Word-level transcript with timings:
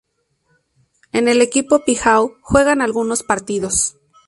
En 1.11 1.27
el 1.27 1.43
equipo 1.43 1.85
"Pijao" 1.85 2.35
juega 2.41 2.71
algunos 2.71 3.21
partidos. 3.21 3.97